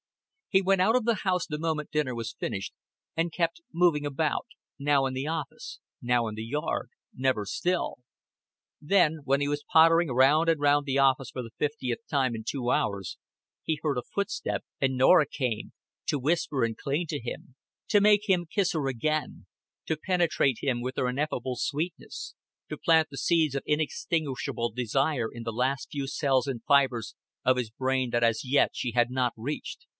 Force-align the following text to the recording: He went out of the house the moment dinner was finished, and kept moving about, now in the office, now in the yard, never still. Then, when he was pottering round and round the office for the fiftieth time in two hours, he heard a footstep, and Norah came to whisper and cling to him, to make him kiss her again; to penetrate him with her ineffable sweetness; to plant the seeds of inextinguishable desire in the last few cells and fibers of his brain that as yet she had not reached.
He 0.49 0.61
went 0.63 0.81
out 0.81 0.97
of 0.97 1.05
the 1.05 1.13
house 1.23 1.45
the 1.47 1.59
moment 1.59 1.91
dinner 1.91 2.13
was 2.13 2.33
finished, 2.37 2.73
and 3.15 3.31
kept 3.31 3.61
moving 3.71 4.05
about, 4.05 4.47
now 4.77 5.05
in 5.05 5.13
the 5.13 5.27
office, 5.27 5.79
now 6.01 6.27
in 6.27 6.35
the 6.35 6.43
yard, 6.43 6.89
never 7.13 7.45
still. 7.45 7.99
Then, 8.81 9.19
when 9.23 9.39
he 9.39 9.47
was 9.47 9.63
pottering 9.71 10.09
round 10.11 10.49
and 10.49 10.59
round 10.59 10.85
the 10.87 10.97
office 10.97 11.29
for 11.29 11.41
the 11.41 11.51
fiftieth 11.57 11.99
time 12.09 12.35
in 12.35 12.43
two 12.45 12.69
hours, 12.69 13.17
he 13.63 13.79
heard 13.81 13.97
a 13.97 14.01
footstep, 14.01 14.65
and 14.81 14.97
Norah 14.97 15.27
came 15.27 15.71
to 16.07 16.19
whisper 16.19 16.65
and 16.65 16.75
cling 16.75 17.05
to 17.09 17.19
him, 17.21 17.55
to 17.87 18.01
make 18.01 18.27
him 18.27 18.45
kiss 18.45 18.73
her 18.73 18.87
again; 18.89 19.45
to 19.85 19.95
penetrate 19.95 20.57
him 20.61 20.81
with 20.81 20.95
her 20.97 21.07
ineffable 21.07 21.55
sweetness; 21.55 22.33
to 22.69 22.75
plant 22.77 23.07
the 23.09 23.17
seeds 23.17 23.55
of 23.55 23.63
inextinguishable 23.65 24.71
desire 24.71 25.29
in 25.31 25.43
the 25.43 25.53
last 25.53 25.89
few 25.91 26.07
cells 26.07 26.45
and 26.47 26.63
fibers 26.65 27.15
of 27.45 27.55
his 27.55 27.69
brain 27.69 28.09
that 28.09 28.23
as 28.23 28.41
yet 28.43 28.71
she 28.73 28.91
had 28.91 29.09
not 29.09 29.31
reached. 29.37 29.85